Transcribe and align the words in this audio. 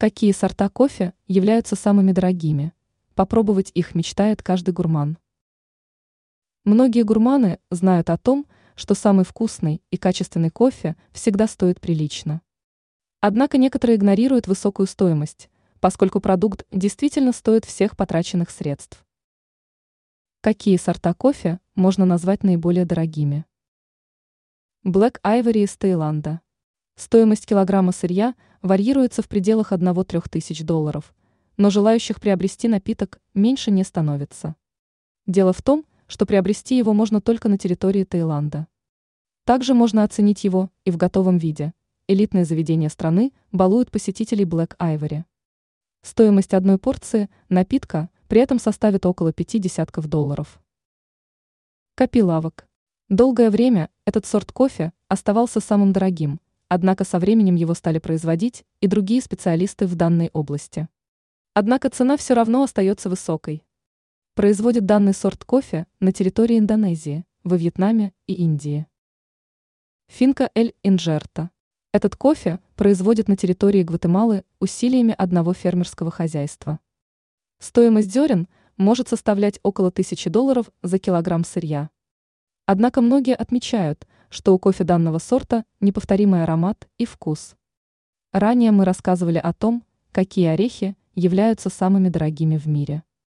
Какие 0.00 0.30
сорта 0.30 0.68
кофе 0.68 1.12
являются 1.26 1.74
самыми 1.74 2.12
дорогими? 2.12 2.72
Попробовать 3.16 3.72
их 3.74 3.96
мечтает 3.96 4.44
каждый 4.44 4.70
гурман. 4.70 5.18
Многие 6.62 7.02
гурманы 7.02 7.58
знают 7.72 8.08
о 8.08 8.16
том, 8.16 8.46
что 8.76 8.94
самый 8.94 9.24
вкусный 9.24 9.82
и 9.90 9.96
качественный 9.96 10.50
кофе 10.50 10.94
всегда 11.10 11.48
стоит 11.48 11.80
прилично. 11.80 12.42
Однако 13.18 13.58
некоторые 13.58 13.96
игнорируют 13.96 14.46
высокую 14.46 14.86
стоимость, 14.86 15.50
поскольку 15.80 16.20
продукт 16.20 16.64
действительно 16.70 17.32
стоит 17.32 17.64
всех 17.64 17.96
потраченных 17.96 18.50
средств. 18.50 19.04
Какие 20.42 20.76
сорта 20.76 21.12
кофе 21.12 21.58
можно 21.74 22.04
назвать 22.04 22.44
наиболее 22.44 22.84
дорогими? 22.84 23.46
Black 24.84 25.20
Ivory 25.24 25.64
из 25.64 25.76
Таиланда. 25.76 26.40
Стоимость 26.94 27.46
килограмма 27.46 27.90
сырья 27.90 28.36
варьируется 28.62 29.22
в 29.22 29.28
пределах 29.28 29.72
1-3 29.72 30.28
тысяч 30.28 30.62
долларов, 30.62 31.14
но 31.56 31.70
желающих 31.70 32.20
приобрести 32.20 32.68
напиток 32.68 33.20
меньше 33.34 33.70
не 33.70 33.84
становится. 33.84 34.56
Дело 35.26 35.52
в 35.52 35.62
том, 35.62 35.84
что 36.06 36.26
приобрести 36.26 36.76
его 36.76 36.94
можно 36.94 37.20
только 37.20 37.48
на 37.48 37.58
территории 37.58 38.04
Таиланда. 38.04 38.66
Также 39.44 39.74
можно 39.74 40.02
оценить 40.04 40.44
его 40.44 40.70
и 40.84 40.90
в 40.90 40.96
готовом 40.96 41.38
виде. 41.38 41.72
Элитные 42.06 42.44
заведения 42.44 42.88
страны 42.88 43.32
балуют 43.52 43.90
посетителей 43.90 44.44
Black 44.44 44.76
Ivory. 44.78 45.24
Стоимость 46.02 46.54
одной 46.54 46.78
порции 46.78 47.28
напитка 47.48 48.08
при 48.28 48.40
этом 48.40 48.58
составит 48.58 49.04
около 49.04 49.32
пяти 49.32 49.58
десятков 49.58 50.06
долларов. 50.06 50.60
Копилавок. 51.94 52.66
Долгое 53.08 53.50
время 53.50 53.90
этот 54.04 54.26
сорт 54.26 54.52
кофе 54.52 54.92
оставался 55.08 55.60
самым 55.60 55.92
дорогим– 55.92 56.40
однако 56.68 57.04
со 57.04 57.18
временем 57.18 57.54
его 57.54 57.74
стали 57.74 57.98
производить 57.98 58.64
и 58.80 58.86
другие 58.86 59.22
специалисты 59.22 59.86
в 59.86 59.94
данной 59.96 60.30
области. 60.32 60.88
Однако 61.54 61.88
цена 61.90 62.16
все 62.16 62.34
равно 62.34 62.62
остается 62.62 63.08
высокой. 63.08 63.64
Производит 64.34 64.86
данный 64.86 65.14
сорт 65.14 65.44
кофе 65.44 65.86
на 65.98 66.12
территории 66.12 66.58
Индонезии, 66.58 67.24
во 67.42 67.56
Вьетнаме 67.56 68.12
и 68.26 68.34
Индии. 68.34 68.86
Финка 70.08 70.50
эль 70.54 70.74
инжерта. 70.82 71.50
Этот 71.92 72.16
кофе 72.16 72.60
производят 72.76 73.28
на 73.28 73.36
территории 73.36 73.82
Гватемалы 73.82 74.44
усилиями 74.60 75.14
одного 75.16 75.54
фермерского 75.54 76.10
хозяйства. 76.10 76.80
Стоимость 77.58 78.12
зерен 78.12 78.46
может 78.76 79.08
составлять 79.08 79.58
около 79.62 79.90
тысячи 79.90 80.30
долларов 80.30 80.70
за 80.82 80.98
килограмм 80.98 81.44
сырья. 81.44 81.90
Однако 82.66 83.00
многие 83.00 83.34
отмечают– 83.34 84.06
что 84.28 84.54
у 84.54 84.58
кофе 84.58 84.84
данного 84.84 85.18
сорта 85.18 85.64
неповторимый 85.80 86.42
аромат 86.42 86.88
и 86.98 87.04
вкус. 87.04 87.56
Ранее 88.32 88.70
мы 88.72 88.84
рассказывали 88.84 89.38
о 89.38 89.52
том, 89.52 89.84
какие 90.12 90.46
орехи 90.46 90.96
являются 91.14 91.70
самыми 91.70 92.08
дорогими 92.08 92.56
в 92.56 92.66
мире. 92.66 93.02